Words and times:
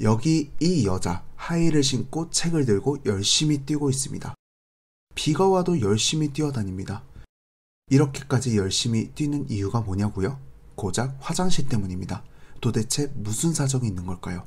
여기 0.00 0.52
이 0.60 0.86
여자 0.86 1.24
하이를 1.34 1.82
신고 1.82 2.30
책을 2.30 2.64
들고 2.66 2.98
열심히 3.04 3.58
뛰고 3.58 3.90
있습니다. 3.90 4.32
비가 5.16 5.48
와도 5.48 5.80
열심히 5.80 6.28
뛰어다닙니다. 6.28 7.02
이렇게까지 7.90 8.56
열심히 8.56 9.08
뛰는 9.08 9.50
이유가 9.50 9.80
뭐냐고요? 9.80 10.38
고작 10.76 11.16
화장실 11.18 11.68
때문입니다. 11.68 12.22
도대체 12.60 13.10
무슨 13.14 13.52
사정이 13.52 13.88
있는 13.88 14.06
걸까요? 14.06 14.46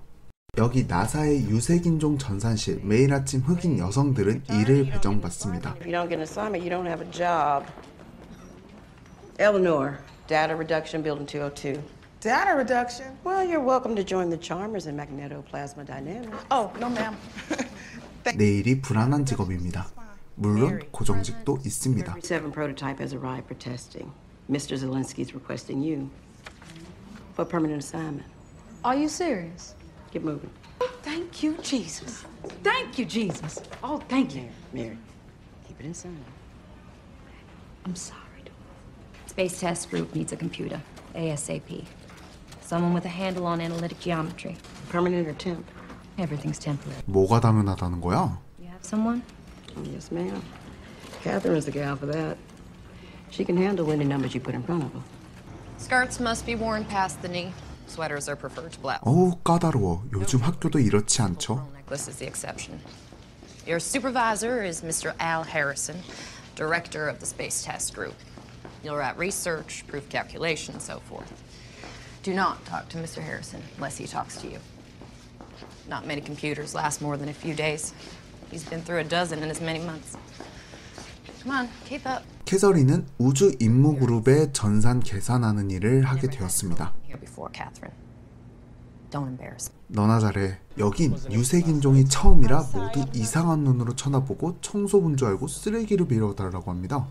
여기 0.57 0.85
나사의 0.85 1.49
유색인종 1.49 2.17
전산실 2.17 2.81
매일 2.83 3.13
아침 3.13 3.41
흑인 3.41 3.79
여성들은 3.79 4.43
일을 4.49 4.85
배정받습니다. 4.85 5.75
Eleanor, 9.39 9.97
Data 10.27 10.53
Reduction 10.53 11.01
Building 11.01 11.25
202. 11.25 12.00
Data 12.21 12.55
reduction? 12.55 13.17
Well, 13.23 13.43
you're 13.43 13.59
welcome 13.59 13.95
to 13.95 14.03
join 14.03 14.29
the 14.29 14.37
Charmers 14.37 14.85
in 14.85 14.95
magnetoplasma 14.95 15.87
dynamics. 15.87 16.37
Oh, 16.51 16.71
no 16.79 16.87
ma'am. 16.87 17.17
내일이 18.35 18.79
불안한 18.79 19.25
직업입니다. 19.25 19.87
물론 20.35 20.81
고정직도 20.91 21.57
있습니다. 21.65 22.15
7 22.21 22.51
prototype 22.51 22.99
has 22.99 23.15
arrived 23.15 23.47
for 23.47 23.55
testing. 23.55 24.13
Mr. 24.47 24.77
Zielinski's 24.77 25.33
requesting 25.33 25.81
you 25.81 26.11
for 27.33 27.43
permanent 27.43 27.83
assignment. 27.83 28.27
Are 28.83 28.95
you 28.95 29.09
serious? 29.09 29.73
Get 30.11 30.23
moving. 30.23 30.51
Thank 31.01 31.41
you, 31.41 31.57
Jesus. 31.63 32.23
Thank 32.61 32.99
you, 32.99 33.05
Jesus. 33.05 33.59
Oh, 33.81 33.97
thank 34.09 34.35
you. 34.35 34.47
Mary, 34.73 34.89
Mary 34.89 34.97
keep 35.67 35.79
it 35.79 35.87
inside. 35.87 36.11
I'm 37.83 37.95
sorry. 37.95 38.21
Space 39.25 39.59
test 39.59 39.89
group 39.89 40.13
needs 40.13 40.31
a 40.33 40.35
computer, 40.35 40.79
ASAP. 41.15 41.87
Someone 42.71 42.93
with 42.93 43.03
a 43.03 43.09
handle 43.09 43.47
on 43.47 43.59
analytic 43.59 43.99
geometry. 43.99 44.55
Permanent 44.87 45.27
or 45.27 45.33
temp? 45.33 45.69
Everything's 46.17 46.57
temporary. 46.57 47.01
뭐가 47.05 47.41
당연하다는 47.41 47.99
거야? 47.99 48.39
You 48.61 48.69
have 48.69 48.85
someone? 48.85 49.23
Yes, 49.83 50.09
ma'am. 50.09 50.41
Katherine's 51.21 51.65
the 51.65 51.71
gal 51.71 51.97
for 51.97 52.05
that. 52.05 52.37
She 53.29 53.43
can 53.43 53.57
handle 53.57 53.91
any 53.91 54.05
numbers 54.05 54.33
you 54.33 54.39
put 54.39 54.55
in 54.55 54.63
front 54.63 54.85
of 54.85 54.93
her. 54.93 55.01
Skirts 55.79 56.21
must 56.21 56.45
be 56.45 56.55
worn 56.55 56.85
past 56.85 57.21
the 57.21 57.27
knee. 57.27 57.51
Sweaters 57.87 58.29
are 58.29 58.37
preferred 58.37 58.71
to 58.71 58.79
black. 58.79 59.01
어우 59.03 59.41
까다로워. 59.43 60.05
요즘 60.13 60.39
학교도 60.39 60.79
이렇지 60.79 61.21
않죠? 61.23 61.67
Necklace 61.75 62.07
is 62.07 62.19
the 62.19 62.25
exception. 62.25 62.79
Your 63.67 63.81
supervisor 63.81 64.63
is 64.63 64.81
Mr. 64.81 65.11
Al 65.19 65.43
Harrison, 65.43 65.99
director 66.55 67.09
of 67.09 67.19
the 67.19 67.25
space 67.25 67.65
test 67.65 67.93
group. 67.93 68.15
You're 68.81 69.01
at 69.01 69.17
research, 69.17 69.83
proof 69.87 70.07
calculation, 70.07 70.75
and 70.75 70.81
so 70.81 71.01
forth. 71.09 71.33
Do 72.23 72.33
not 72.35 72.63
talk 72.65 72.87
to 72.89 72.97
Mr. 72.97 73.21
Harrison 73.21 73.61
unless 73.77 73.97
he 73.97 74.05
talks 74.05 74.37
to 74.41 74.47
you. 74.47 74.59
Not 75.89 76.05
many 76.05 76.21
computers 76.21 76.75
last 76.75 77.01
more 77.01 77.17
than 77.17 77.29
a 77.29 77.33
few 77.33 77.55
days. 77.55 77.93
He's 78.51 78.63
been 78.63 78.81
through 78.83 78.99
a 78.99 79.03
dozen 79.03 79.41
in 79.41 79.49
as 79.49 79.59
many 79.59 79.79
months. 79.79 80.15
Come 81.41 81.51
on, 81.51 81.69
keep 81.85 82.05
up. 82.07 82.23
캐서린은 82.45 83.07
우주 83.17 83.55
임무 83.59 83.97
그룹의 83.97 84.53
전산 84.53 84.99
계산하는 84.99 85.71
일을 85.71 86.03
하게 86.03 86.27
되었습니다. 86.29 86.93
너나 89.87 90.19
잘해. 90.19 90.59
여긴 90.77 91.17
유색인종이 91.31 92.05
처음이라 92.05 92.69
모두 92.73 93.05
이상한 93.15 93.63
눈으로 93.63 93.95
쳐다보고 93.95 94.59
청소분 94.61 95.17
줄 95.17 95.29
알고 95.29 95.47
쓰레기를 95.47 96.07
빌어달라고 96.07 96.69
합니다. 96.69 97.07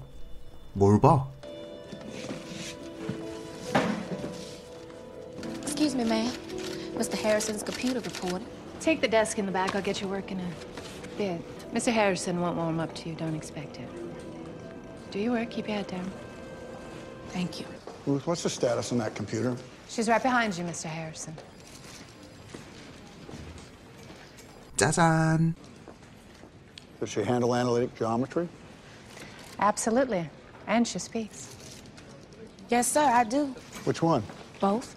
뭘 0.74 1.00
봐? 1.00 1.26
Excuse 5.90 6.08
me, 6.08 6.08
ma'am. 6.08 6.32
Mr. 6.94 7.14
Harrison's 7.14 7.64
computer 7.64 7.98
reported. 7.98 8.46
Take 8.78 9.00
the 9.00 9.08
desk 9.08 9.40
in 9.40 9.46
the 9.46 9.50
back. 9.50 9.74
I'll 9.74 9.82
get 9.82 10.00
your 10.00 10.08
work 10.08 10.30
in 10.30 10.38
a 10.38 10.48
bit. 11.18 11.74
Mr. 11.74 11.90
Harrison 11.92 12.40
won't 12.40 12.56
warm 12.56 12.78
up 12.78 12.94
to 12.94 13.08
you. 13.08 13.16
Don't 13.16 13.34
expect 13.34 13.76
it. 13.80 13.88
Do 15.10 15.18
your 15.18 15.32
work. 15.32 15.50
Keep 15.50 15.66
your 15.66 15.78
head 15.78 15.88
down. 15.88 16.08
Thank 17.30 17.58
you. 17.58 17.66
Ruth, 18.06 18.24
what's 18.24 18.44
the 18.44 18.50
status 18.50 18.92
on 18.92 18.98
that 18.98 19.16
computer? 19.16 19.56
She's 19.88 20.08
right 20.08 20.22
behind 20.22 20.56
you, 20.56 20.62
Mr. 20.62 20.84
Harrison. 20.84 21.36
짜잔. 24.76 25.56
Does 27.00 27.08
she 27.08 27.24
handle 27.24 27.52
analytic 27.52 27.96
geometry? 27.96 28.48
Absolutely. 29.58 30.30
And 30.68 30.86
she 30.86 31.00
speaks. 31.00 31.52
Yes, 32.68 32.86
sir, 32.86 33.02
I 33.02 33.24
do. 33.24 33.46
Which 33.82 34.02
one? 34.02 34.22
Both. 34.60 34.94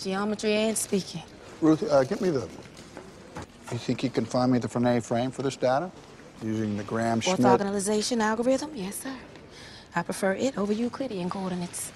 Geometry 0.00 0.54
and 0.54 0.76
speaking. 0.76 1.22
Ruth, 1.60 1.82
uh, 1.90 2.04
get 2.04 2.20
me 2.20 2.30
the. 2.30 2.48
You 3.72 3.78
think 3.78 4.02
you 4.02 4.10
can 4.10 4.24
find 4.24 4.52
me 4.52 4.58
the 4.58 4.68
Frenet 4.68 5.02
frame 5.04 5.30
for 5.30 5.42
this 5.42 5.56
data? 5.56 5.90
Using 6.42 6.76
the 6.76 6.84
Graham 6.84 7.20
Schmidt. 7.20 7.40
Orthogonalization 7.40 8.20
algorithm? 8.20 8.70
Yes, 8.74 9.00
sir. 9.00 9.12
I 9.94 10.02
prefer 10.02 10.34
it 10.34 10.56
over 10.58 10.72
Euclidean 10.72 11.30
coordinates. 11.30 11.90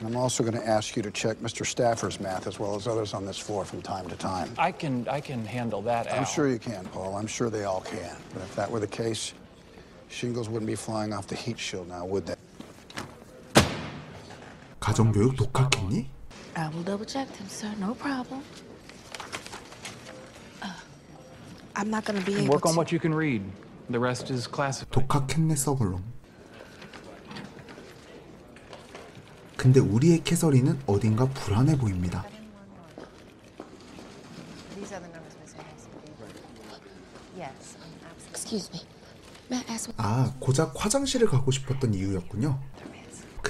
And 0.00 0.08
I'm 0.08 0.16
also 0.16 0.42
going 0.42 0.60
to 0.60 0.68
ask 0.68 0.96
you 0.96 1.02
to 1.02 1.10
check 1.10 1.38
Mr. 1.38 1.64
Stafford's 1.64 2.20
math 2.20 2.46
as 2.46 2.58
well 2.58 2.74
as 2.74 2.86
others 2.86 3.14
on 3.14 3.24
this 3.24 3.38
floor 3.38 3.64
from 3.64 3.80
time 3.80 4.08
to 4.08 4.16
time. 4.16 4.52
I 4.58 4.72
can 4.72 5.06
I 5.08 5.20
can 5.20 5.44
handle 5.46 5.80
that. 5.82 6.12
I'm 6.12 6.18
Al. 6.18 6.24
sure 6.24 6.48
you 6.48 6.58
can, 6.58 6.84
Paul. 6.86 7.16
I'm 7.16 7.26
sure 7.26 7.48
they 7.48 7.64
all 7.64 7.80
can. 7.80 8.14
But 8.34 8.42
if 8.42 8.54
that 8.56 8.70
were 8.70 8.80
the 8.80 8.86
case, 8.86 9.32
shingles 10.08 10.48
wouldn't 10.50 10.66
be 10.66 10.74
flying 10.74 11.14
off 11.14 11.28
the 11.28 11.36
heat 11.36 11.58
shield 11.58 11.88
now, 11.88 12.04
would 12.04 12.26
they? 12.26 12.34
가정교육 14.80 15.36
독학했니? 15.36 16.06
I 16.55 16.67
will 16.69 16.83
double 16.83 17.05
check 17.05 17.27
them, 17.37 17.47
sir. 17.47 17.71
No 17.79 17.93
problem. 17.95 18.41
Uh, 20.61 20.67
I'm 21.75 21.89
not 21.89 22.05
gonna 22.05 22.21
be 22.21 22.35
able 22.35 22.53
Work 22.53 22.65
on 22.65 22.73
to. 22.73 22.77
what 22.77 22.91
you 22.91 22.99
can 22.99 23.13
read. 23.13 23.41
The 23.89 23.99
rest 23.99 24.31
is 24.31 24.47
classified. 24.47 24.91
독학했네 24.91 25.55
썩을놈. 25.55 26.03
근데 29.57 29.79
우리의 29.79 30.23
캐서린은 30.23 30.79
어딘가 30.87 31.25
불안해 31.27 31.77
보입니다. 31.77 32.25
아, 39.97 40.33
고작 40.39 40.73
화장실을 40.75 41.27
가고 41.27 41.51
싶었던 41.51 41.93
이유였군요. 41.93 42.59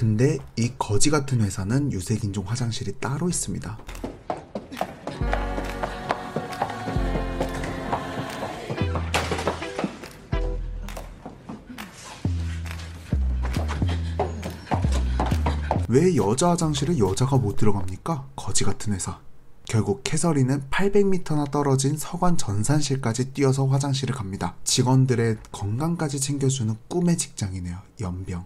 근데 0.02 0.38
이 0.56 0.72
거지 0.80 1.10
같은 1.10 1.40
회사는 1.42 1.92
유색인종 1.92 2.44
화장실이 2.44 2.94
따로 2.98 3.28
있습니다. 3.28 3.78
왜 15.86 16.16
여자 16.16 16.50
화장실에 16.50 16.98
여자가 16.98 17.36
못 17.36 17.56
들어갑니까? 17.56 18.26
거지 18.34 18.64
같은 18.64 18.94
회사. 18.94 19.20
결국 19.68 20.00
캐서린은 20.02 20.64
800m나 20.68 21.52
떨어진 21.52 21.96
서관 21.96 22.36
전산실까지 22.36 23.34
뛰어서 23.34 23.66
화장실을 23.68 24.16
갑니다. 24.16 24.56
직원들의 24.64 25.36
건강까지 25.52 26.18
챙겨주는 26.18 26.74
꿈의 26.88 27.16
직장이네요. 27.16 27.78
연병. 28.00 28.44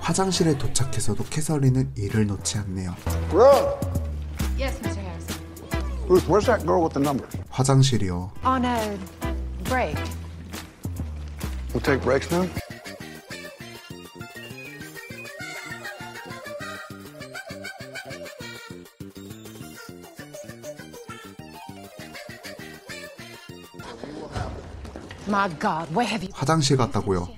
화장실에 0.00 0.56
도착해서도 0.58 1.24
캐서린은 1.24 1.92
일을 1.96 2.26
놓지 2.26 2.58
않네요. 2.58 2.94
Ruth! 3.30 4.00
Yes, 4.58 4.78
Mr. 4.80 5.00
Harrison. 5.00 5.36
Ruth, 6.08 6.26
where's 6.28 6.46
that 6.46 6.64
girl 6.66 6.82
with 6.82 6.94
the 6.94 7.00
numbers? 7.00 7.36
화장실이요. 7.50 8.30
On 8.44 8.64
a 8.64 8.98
break. 9.64 9.96
We'll 11.72 11.82
take 11.82 12.02
breaks 12.02 12.30
now? 12.30 12.48
My 25.28 25.48
God, 25.60 25.94
where 25.94 26.06
have 26.06 26.24
you? 26.24 26.30
화장실 26.34 26.76
갔다고요. 26.76 27.28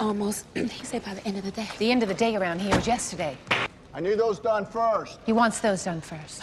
almost 0.00 0.46
he 0.54 0.84
said 0.84 1.04
by 1.04 1.14
the 1.14 1.26
end 1.26 1.38
of 1.38 1.44
the 1.44 1.50
day. 1.50 1.68
The 1.78 1.90
end 1.90 2.02
of 2.02 2.08
the 2.08 2.14
day 2.14 2.36
around 2.36 2.60
here 2.60 2.74
was 2.74 2.86
yesterday. 2.86 3.36
I 3.94 4.00
need 4.00 4.18
those 4.18 4.38
done 4.38 4.64
first. 4.66 5.18
He 5.26 5.32
wants 5.32 5.60
those 5.60 5.84
done 5.84 6.00
first. 6.00 6.42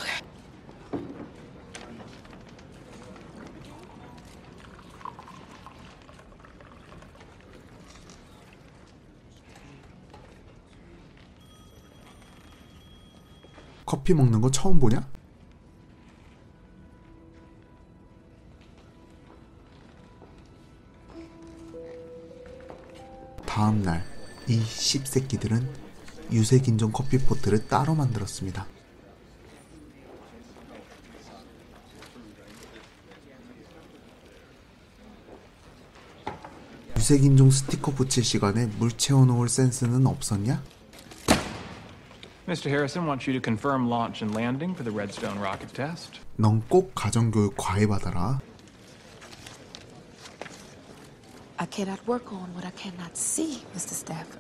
커피 13.85 14.13
먹는 14.13 14.41
거 14.41 14.49
처음 14.49 14.79
보냐? 14.79 15.07
다음날 23.80 24.04
이 24.46 24.60
씹새끼들은 24.60 25.68
유색인종 26.32 26.92
커피포트를 26.92 27.66
따로 27.66 27.94
만들었습니다. 27.94 28.66
유색인종 36.96 37.50
스티커 37.50 37.92
붙일 37.92 38.24
시간에 38.24 38.66
물 38.66 38.92
채워놓을 38.92 39.48
센스는 39.48 40.06
없었냐? 40.06 40.62
Mr. 42.46 42.68
Harrison 42.68 43.06
wants 43.06 43.28
you 43.28 43.38
to 43.38 43.42
confirm 43.42 43.88
launch 43.88 44.22
and 44.24 44.36
landing 44.36 44.74
for 44.74 44.82
the 44.84 44.94
Redstone 44.94 45.38
rocket 45.40 45.72
test. 45.72 46.20
넌 46.36 46.62
꼭 46.68 46.94
가정교육 46.94 47.54
과외 47.56 47.86
받아라. 47.86 48.40
cannot 51.70 52.04
work 52.06 52.32
on 52.32 52.52
what 52.54 52.64
I 52.64 52.70
cannot 52.70 53.16
see, 53.16 53.62
Mr. 53.74 53.90
Stafford. 53.90 54.38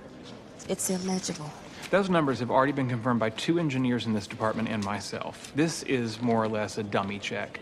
It's 0.68 0.90
illegible. 0.90 1.50
Those 1.90 2.10
numbers 2.10 2.38
have 2.40 2.50
already 2.50 2.72
been 2.72 2.88
confirmed 2.88 3.20
by 3.20 3.30
two 3.30 3.58
engineers 3.58 4.06
in 4.06 4.12
this 4.12 4.26
department 4.26 4.68
and 4.68 4.84
myself. 4.84 5.52
This 5.56 5.82
is 5.84 6.20
more 6.20 6.42
or 6.42 6.48
less 6.48 6.78
a 6.78 6.82
dummy 6.82 7.18
check. 7.18 7.60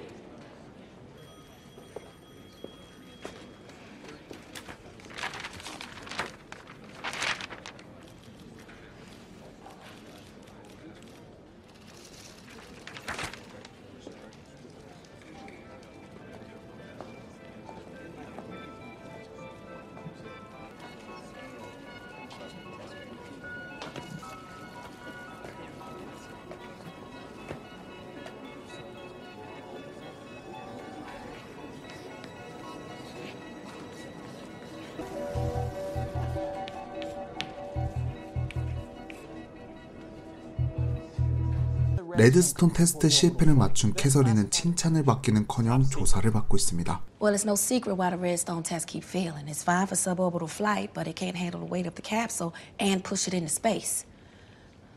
레드스톤 42.18 42.72
테스트 42.72 43.08
실패를 43.08 43.54
맞춘 43.54 43.94
캐서린은 43.94 44.50
칭찬을 44.50 45.04
받기는커녕 45.04 45.84
조사를 45.84 46.28
받고 46.32 46.56
있습니다. 46.56 47.00
Well, 47.22 47.32
it's 47.32 47.44
no 47.44 47.54
secret 47.54 47.94
why 47.96 48.10
the 48.10 48.18
Redstone 48.18 48.64
test 48.64 48.88
keep 48.88 49.04
failing. 49.04 49.46
It's 49.46 49.62
fine 49.62 49.86
for 49.86 49.94
suborbital 49.94 50.50
flight, 50.50 50.92
but 50.92 51.06
it 51.06 51.14
can't 51.14 51.36
handle 51.36 51.60
the 51.60 51.70
weight 51.70 51.86
of 51.86 51.94
the 51.94 52.02
capsule 52.02 52.52
and 52.80 53.04
push 53.04 53.28
it 53.28 53.34
into 53.34 53.48
space. 53.48 54.04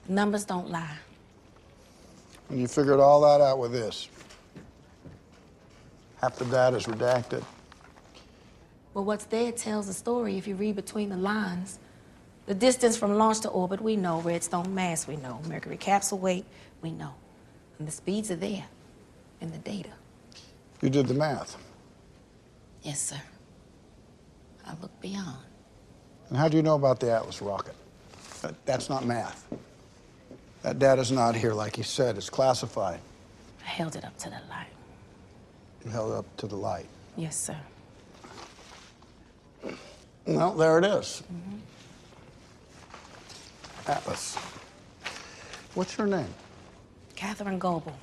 Numbers 0.10 0.46
don't 0.46 0.72
lie. 0.72 0.98
And 2.50 2.60
you 2.60 2.68
figured 2.68 3.00
all 3.00 3.22
that 3.22 3.40
out 3.40 3.60
with 3.60 3.72
this. 3.72 4.10
Half 6.22 6.38
the 6.38 6.46
data 6.46 6.78
is 6.78 6.88
redacted. 6.88 7.44
Well, 8.96 9.06
what's 9.06 9.26
there 9.26 9.52
tells 9.52 9.86
the 9.86 9.94
story 9.94 10.40
if 10.40 10.48
you 10.48 10.56
read 10.56 10.76
between 10.76 11.10
the 11.10 11.22
lines. 11.22 11.78
The 12.46 12.56
distance 12.56 12.98
from 12.98 13.18
launch 13.18 13.42
to 13.42 13.50
orbit, 13.50 13.82
we 13.82 13.96
know. 13.96 14.20
Redstone 14.22 14.74
mass, 14.74 15.08
we 15.08 15.16
know. 15.16 15.40
Mercury 15.48 15.78
capsule 15.78 16.18
weight, 16.18 16.46
we 16.82 16.92
know. 16.92 17.14
And 17.80 17.88
the 17.88 17.92
speeds 17.92 18.32
are 18.32 18.36
there 18.36 18.66
in 19.40 19.52
the 19.52 19.58
data. 19.60 19.90
You 20.82 20.90
did 20.90 21.08
the 21.08 21.14
math? 21.14 21.58
Yes, 22.82 23.00
sir. 23.00 23.22
I 24.66 24.74
look 24.82 25.00
beyond. 25.02 25.38
And 26.30 26.38
how 26.38 26.48
do 26.48 26.58
you 26.58 26.64
know 26.64 26.76
about 26.76 27.00
the 27.00 27.12
Atlas 27.12 27.42
rocket? 27.42 27.76
That, 28.42 28.66
that's 28.66 28.90
not 28.90 29.06
math. 29.06 29.48
That 30.64 30.80
data's 30.80 31.12
not 31.12 31.36
here, 31.36 31.54
like 31.54 31.78
you 31.78 31.84
said. 31.84 32.18
It's 32.18 32.30
classified. 32.30 33.00
I 33.64 33.68
held 33.68 33.96
it 33.96 34.06
up 34.06 34.18
to 34.20 34.30
the 34.30 34.42
light. 34.50 34.68
You 35.86 35.92
held 35.92 36.12
it 36.12 36.16
up 36.16 36.38
to 36.38 36.48
the 36.48 36.56
light? 36.56 36.86
Yes, 37.16 37.36
sir. 37.36 37.58
Well, 40.26 40.54
there 40.56 40.78
it 40.78 40.86
is. 40.86 41.24
Mm 41.32 41.42
-hmm. 41.42 41.60
Atlas. 43.88 44.38
What's 45.76 45.98
your 45.98 46.08
name? 46.08 46.34
Katherine 47.16 47.60
Goble. 47.60 47.94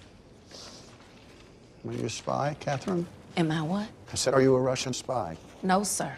Are 1.87 1.93
you 1.93 2.07
a 2.07 2.11
spy, 2.11 2.57
Katherine? 2.61 3.07
Am 3.37 3.51
I 3.51 3.63
what? 3.63 3.89
I 4.13 4.17
said, 4.17 4.35
are 4.35 4.43
you 4.43 4.55
a 4.55 4.61
Russian 4.61 4.93
spy? 4.93 5.37
No, 5.63 5.83
sir. 5.85 6.13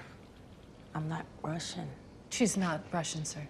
I'm 0.94 1.08
not 1.08 1.24
Russian. 1.42 1.86
She's 2.30 2.56
not 2.56 2.80
Russian, 2.92 3.24
sir. 3.24 3.40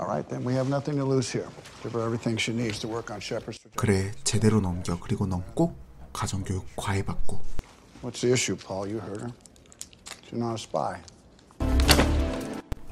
All 0.00 0.06
right, 0.08 0.28
then 0.28 0.42
we 0.42 0.54
have 0.54 0.68
nothing 0.68 0.96
to 0.96 1.04
lose 1.04 1.30
here. 1.30 1.46
Give 1.82 1.92
her 1.92 2.02
everything 2.02 2.36
she 2.36 2.52
needs 2.52 2.78
to 2.80 2.88
work 2.88 3.10
on 3.10 3.20
Shepard's. 3.20 3.58
그래, 3.76 4.12
제대로 4.24 4.60
넘겨. 4.60 4.98
그리고 4.98 5.26
넘고 5.26 5.74
가정교육 6.12 6.66
과외 6.76 7.02
받고. 7.02 7.40
What's 8.02 8.20
the 8.20 8.32
issue, 8.32 8.56
Paul? 8.56 8.88
You 8.88 8.98
heard 8.98 9.20
her. 9.20 9.30
She's 10.28 10.38
not 10.38 10.52
a 10.52 10.58
spy. 10.58 11.00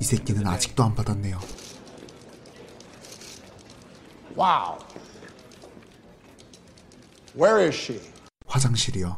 이 0.00 0.04
새끼는 0.04 0.46
아직도 0.46 0.82
안 0.84 0.94
받았네요. 0.94 1.38
Wow. 4.34 4.78
Where 7.34 7.60
is 7.60 7.74
she? 7.74 8.00
화장실이요. 8.46 9.16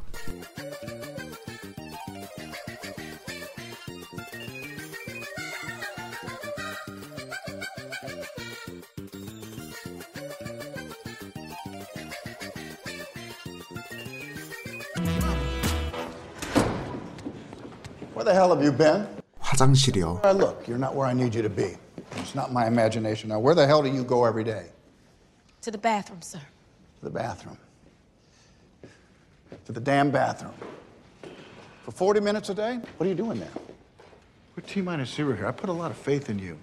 Where 18.14 18.24
the 18.24 18.32
hell 18.32 18.50
have 18.50 18.62
you 18.64 18.72
been? 18.72 19.06
화장실이요. 19.40 20.22
Look, 20.36 20.66
you're 20.66 20.78
not 20.78 20.94
where 20.94 21.06
I 21.06 21.12
need 21.12 21.34
you 21.34 21.42
to 21.42 21.50
be. 21.50 21.76
It's 22.16 22.34
not 22.34 22.52
my 22.52 22.66
imagination. 22.66 23.28
Now, 23.28 23.38
where 23.38 23.54
the 23.54 23.66
hell 23.66 23.82
do 23.82 23.88
you 23.88 24.02
go 24.02 24.24
every 24.24 24.44
day? 24.44 24.73
To 25.64 25.70
the 25.70 25.78
bathroom, 25.78 26.20
sir. 26.20 26.40
To 26.98 27.04
the 27.04 27.10
bathroom. 27.10 27.56
To 29.64 29.72
the 29.72 29.80
damn 29.80 30.10
bathroom. 30.10 30.52
For 31.84 31.90
40 31.90 32.20
minutes 32.20 32.50
a 32.50 32.54
day? 32.54 32.80
What 32.98 33.06
are 33.06 33.08
you 33.08 33.14
doing 33.14 33.40
there? 33.40 33.48
We're 34.54 34.62
T 34.66 34.82
minus 34.82 35.14
zero 35.14 35.34
here. 35.34 35.46
I 35.46 35.52
put 35.52 35.70
a 35.70 35.72
lot 35.72 35.90
of 35.90 35.96
faith 35.96 36.28
in 36.28 36.38
you. 36.38 36.58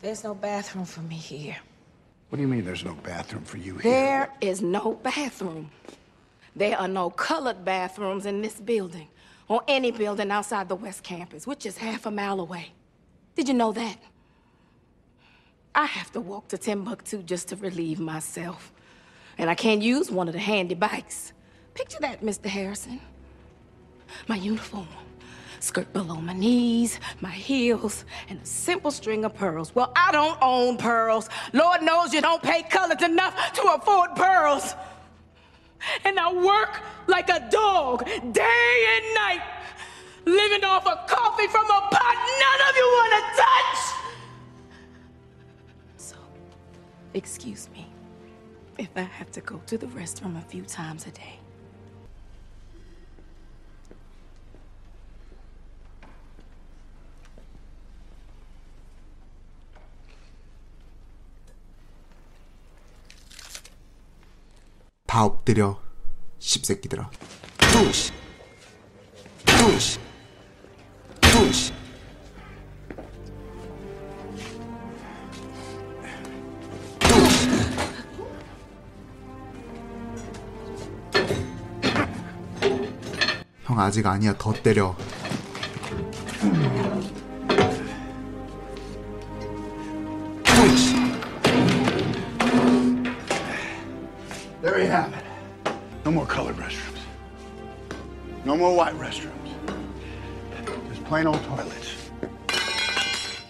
There's 0.00 0.22
no 0.22 0.32
bathroom 0.32 0.84
for 0.84 1.00
me 1.00 1.16
here. 1.16 1.56
What 2.28 2.36
do 2.36 2.42
you 2.42 2.46
mean 2.46 2.64
there's 2.64 2.84
no 2.84 2.94
bathroom 2.94 3.42
for 3.42 3.56
you 3.56 3.78
here? 3.78 3.92
There 3.92 4.32
is 4.40 4.62
no 4.62 4.92
bathroom. 5.02 5.68
There 6.54 6.78
are 6.78 6.86
no 6.86 7.10
colored 7.10 7.64
bathrooms 7.64 8.26
in 8.26 8.42
this 8.42 8.60
building 8.60 9.08
or 9.48 9.64
any 9.66 9.90
building 9.90 10.30
outside 10.30 10.68
the 10.68 10.76
West 10.76 11.02
Campus, 11.02 11.48
which 11.48 11.66
is 11.66 11.78
half 11.78 12.06
a 12.06 12.12
mile 12.12 12.38
away. 12.38 12.70
Did 13.34 13.48
you 13.48 13.54
know 13.54 13.72
that? 13.72 13.98
I 15.76 15.84
have 15.84 16.10
to 16.12 16.22
walk 16.22 16.48
to 16.48 16.58
Timbuktu 16.58 17.22
just 17.22 17.48
to 17.48 17.56
relieve 17.56 18.00
myself. 18.00 18.72
And 19.36 19.50
I 19.50 19.54
can't 19.54 19.82
use 19.82 20.10
one 20.10 20.26
of 20.26 20.32
the 20.32 20.40
handy 20.40 20.74
bikes. 20.74 21.34
Picture 21.74 21.98
that, 22.00 22.22
Mr. 22.22 22.46
Harrison. 22.46 22.98
My 24.26 24.36
uniform, 24.36 24.88
skirt 25.60 25.92
below 25.92 26.14
my 26.14 26.32
knees, 26.32 26.98
my 27.20 27.30
heels, 27.30 28.06
and 28.30 28.40
a 28.40 28.46
simple 28.46 28.90
string 28.90 29.26
of 29.26 29.34
pearls. 29.34 29.74
Well, 29.74 29.92
I 29.94 30.12
don't 30.12 30.38
own 30.40 30.78
pearls. 30.78 31.28
Lord 31.52 31.82
knows 31.82 32.14
you 32.14 32.22
don't 32.22 32.42
pay 32.42 32.62
colors 32.62 33.02
enough 33.02 33.52
to 33.52 33.62
afford 33.74 34.16
pearls. 34.16 34.74
And 36.06 36.18
I 36.18 36.32
work 36.32 36.80
like 37.06 37.28
a 37.28 37.46
dog, 37.50 38.06
day 38.06 38.86
and 38.96 39.14
night, 39.14 39.42
living 40.24 40.64
off 40.64 40.86
a 40.86 41.04
coffee 41.06 41.48
from 41.48 41.66
a 41.66 41.80
pot 41.92 42.16
none 42.40 42.68
of 42.70 42.76
you 42.76 42.86
want 42.86 43.12
to 43.12 43.42
touch. 43.42 43.95
Excuse 47.16 47.70
me. 47.72 47.86
If 48.76 48.90
I 48.94 49.00
have 49.00 49.32
to 49.32 49.40
go 49.40 49.58
to 49.68 49.78
the 49.78 49.86
restroom 49.86 50.36
a 50.36 50.42
few 50.42 50.64
times 50.66 51.06
a 51.06 51.10
day. 51.10 51.40
다 65.06 65.24
엎드려. 65.24 65.80
씹새끼들아. 66.38 67.10
뚜시. 67.72 68.12
뚜시. 69.46 70.05
There 94.60 94.80
you 94.80 94.88
have 94.88 95.12
it. 95.14 95.24
No 96.04 96.10
more 96.10 96.26
colored 96.26 96.56
restrooms. 96.56 96.98
No 98.44 98.56
more 98.56 98.74
white 98.74 98.94
restrooms. 98.94 99.30
Just 100.88 101.04
plain 101.04 101.26
old 101.28 101.42
toilets. 101.44 102.10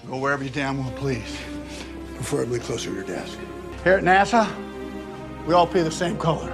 Go 0.06 0.18
wherever 0.18 0.44
you 0.44 0.50
damn 0.50 0.78
well 0.78 0.92
please, 0.96 1.36
preferably 2.14 2.58
closer 2.60 2.90
to 2.90 2.94
your 2.94 3.04
desk. 3.04 3.38
Here 3.84 3.94
at 3.94 4.04
NASA, 4.04 4.46
we 5.46 5.54
all 5.54 5.66
pee 5.66 5.80
the 5.80 5.90
same 5.90 6.18
color. 6.18 6.52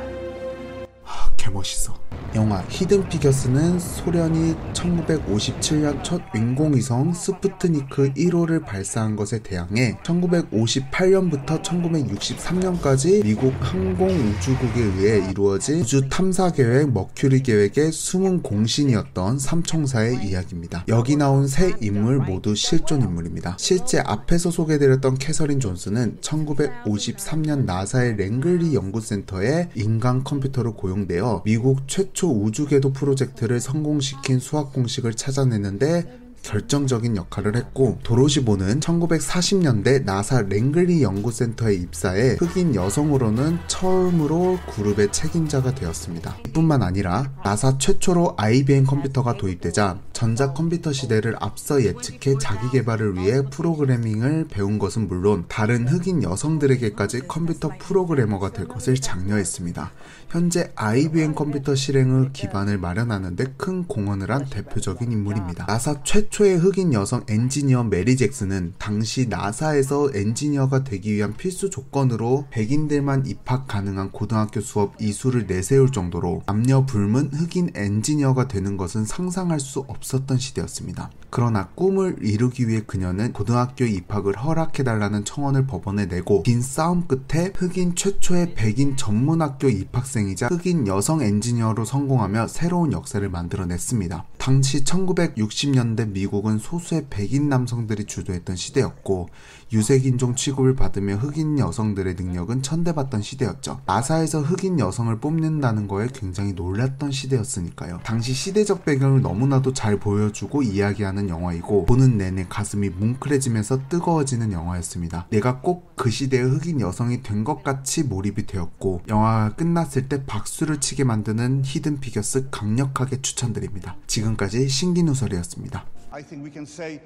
개 1.36 1.50
멋있어. 1.50 2.01
영화 2.34 2.64
히든 2.68 3.10
피겨스는 3.10 3.78
소련이 3.78 4.54
1957년 4.72 6.02
첫 6.02 6.22
인공위성 6.34 7.12
스푸트니크 7.12 8.14
1호를 8.14 8.64
발사한 8.64 9.16
것에 9.16 9.40
대항해 9.40 9.98
1958년부터 10.02 11.62
1963년까지 11.62 13.22
미국 13.22 13.52
항공우주국에 13.60 14.80
의해 14.80 15.30
이루어진 15.30 15.80
우주 15.80 16.08
탐사 16.08 16.50
계획 16.50 16.90
머큐리 16.92 17.42
계획의 17.42 17.92
숨은 17.92 18.40
공신이었던 18.42 19.38
삼총사의 19.38 20.26
이야기입니다. 20.26 20.84
여기 20.88 21.16
나온 21.16 21.46
세 21.46 21.74
인물 21.82 22.16
모두 22.18 22.54
실존 22.54 23.02
인물입니다. 23.02 23.56
실제 23.58 24.00
앞에서 24.00 24.50
소개드렸던 24.50 25.18
캐서린 25.18 25.60
존스는 25.60 26.18
1953년 26.22 27.66
나사의 27.66 28.16
랭글리 28.16 28.74
연구센터에 28.74 29.68
인간 29.74 30.24
컴퓨터로 30.24 30.74
고용되어 30.76 31.42
미국 31.44 31.86
최초 31.86 32.21
우주궤도 32.28 32.92
프로젝트를 32.92 33.60
성공시킨 33.60 34.38
수학 34.38 34.72
공식을 34.72 35.14
찾아내는데 35.14 36.22
결정적인 36.42 37.16
역할을 37.16 37.56
했고 37.56 37.98
도로시보는 38.02 38.80
1940년대 38.80 40.04
나사 40.04 40.42
랭글리 40.42 41.02
연구센터에 41.02 41.74
입사해 41.74 42.36
흑인 42.38 42.74
여성으로는 42.74 43.58
처음으로 43.68 44.58
그룹의 44.74 45.12
책임자가 45.12 45.74
되었습니다. 45.74 46.36
이뿐만 46.48 46.82
아니라 46.82 47.32
나사 47.44 47.78
최초로 47.78 48.34
IBM 48.36 48.86
컴퓨터가 48.86 49.36
도입되자 49.36 49.98
전자 50.22 50.52
컴퓨터 50.52 50.92
시대를 50.92 51.34
앞서 51.40 51.82
예측해 51.82 52.38
자기 52.38 52.70
개발을 52.70 53.16
위해 53.16 53.42
프로그래밍을 53.50 54.46
배운 54.48 54.78
것은 54.78 55.08
물론 55.08 55.46
다른 55.48 55.88
흑인 55.88 56.22
여성들에게까지 56.22 57.22
컴퓨터 57.26 57.70
프로그래머가 57.76 58.52
될 58.52 58.68
것을 58.68 58.94
장려했습니다. 58.94 59.90
현재 60.28 60.70
IBM 60.76 61.34
컴퓨터 61.34 61.74
실행의 61.74 62.30
기반을 62.32 62.78
마련하는데 62.78 63.54
큰 63.56 63.82
공헌을 63.88 64.30
한 64.30 64.46
대표적인 64.48 65.10
인물입니다. 65.10 65.66
나사 65.66 66.04
최초의 66.04 66.58
흑인 66.58 66.92
여성 66.92 67.24
엔지니어 67.28 67.82
메리 67.82 68.16
잭슨은 68.16 68.74
당시 68.78 69.26
나사에서 69.26 70.10
엔지니어가 70.14 70.84
되기 70.84 71.14
위한 71.14 71.36
필수 71.36 71.68
조건으로 71.68 72.46
백인들만 72.50 73.26
입학 73.26 73.66
가능한 73.66 74.12
고등학교 74.12 74.60
수업 74.60 74.94
이수를 75.00 75.48
내세울 75.48 75.90
정도로 75.90 76.44
남녀 76.46 76.86
불문 76.86 77.30
흑인 77.32 77.72
엔지니어가 77.74 78.46
되는 78.46 78.76
것은 78.76 79.04
상상할 79.04 79.58
수 79.58 79.80
없었 79.80 80.11
던 80.26 80.38
시대였습니다. 80.38 81.10
그러나 81.30 81.68
꿈을 81.74 82.18
이루기 82.20 82.68
위해 82.68 82.82
그녀는 82.86 83.32
고등학교 83.32 83.86
입학을 83.86 84.36
허락해달라는 84.36 85.24
청원을 85.24 85.66
법원에 85.66 86.04
내고 86.04 86.42
긴 86.42 86.60
싸움 86.60 87.08
끝에 87.08 87.52
흑인 87.56 87.94
최초의 87.94 88.52
백인 88.54 88.98
전문학교 88.98 89.70
입학생이자 89.70 90.48
흑인 90.48 90.86
여성 90.86 91.22
엔지니어로 91.22 91.86
성공하며 91.86 92.48
새로운 92.48 92.92
역사를 92.92 93.26
만들어냈습니다. 93.26 94.24
당시 94.36 94.84
1960년대 94.84 96.10
미국은 96.10 96.58
소수의 96.58 97.06
백인 97.08 97.48
남성들이 97.48 98.04
주도했던 98.04 98.56
시대였고 98.56 99.30
유색인종 99.72 100.34
취급을 100.34 100.76
받으며 100.76 101.14
흑인 101.14 101.58
여성들의 101.58 102.14
능력은 102.14 102.62
천대받던 102.62 103.22
시대였죠. 103.22 103.80
나사에서 103.86 104.42
흑인 104.42 104.78
여성을 104.78 105.18
뽑는다는 105.18 105.88
거에 105.88 106.08
굉장히 106.12 106.52
놀랐던 106.52 107.10
시대였으니까요. 107.10 108.00
당시 108.04 108.34
시대적 108.34 108.84
배경을 108.84 109.22
너무나도 109.22 109.72
잘 109.92 109.98
보여주고 109.98 110.62
이야기하는 110.62 111.28
영화이고 111.28 111.84
보는 111.84 112.16
내내 112.16 112.46
가슴이 112.48 112.88
뭉클해지면서 112.88 113.88
뜨거워지는 113.90 114.50
영화였습니다. 114.52 115.26
내가 115.30 115.60
꼭 115.60 115.92
그 115.96 116.08
시대의 116.10 116.44
흑인 116.44 116.80
여성이 116.80 117.22
된 117.22 117.44
것 117.44 117.62
같이 117.62 118.02
몰입이 118.04 118.46
되었고 118.46 119.02
영화가 119.08 119.54
끝났을 119.56 120.08
때 120.08 120.24
박수를 120.24 120.80
치게 120.80 121.04
만드는 121.04 121.62
히든 121.64 122.00
피겨스 122.00 122.48
강력하게 122.50 123.20
추천드립니다. 123.20 123.96
지금까지 124.06 124.68
신기누설이었습니다. 124.68 125.84
I 126.10 126.22
think 126.22 126.44
we 126.44 126.50
can 126.50 126.64
say 126.64 127.00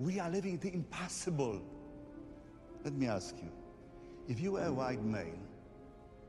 we 0.00 0.14
are 0.20 0.28
living 0.30 0.60
the 0.60 0.72
impossible. 0.74 1.60
Let 2.84 2.94
me 2.96 3.08
ask 3.08 3.34
you 3.42 3.50
if 4.30 4.40
you 4.40 4.52
were 4.54 4.64
a 4.64 4.72
white 4.72 5.02
male, 5.02 5.38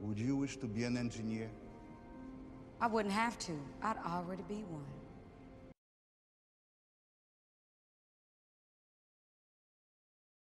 would 0.02 0.20
you 0.20 0.36
wish 0.40 0.58
to 0.60 0.68
be 0.68 0.86
an 0.86 0.98
engineer? 0.98 1.50
I 2.82 2.88
wouldn't 2.90 3.14
have 3.14 3.38
to. 3.46 3.54
I'd 3.84 4.00
already 4.04 4.44
be 4.48 4.64
one. 4.72 4.99